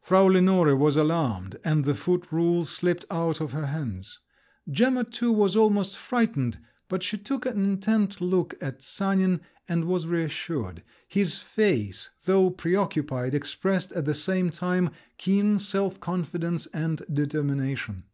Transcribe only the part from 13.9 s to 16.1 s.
at the same time keen self